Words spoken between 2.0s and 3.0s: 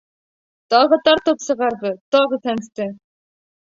тағы сәнсте.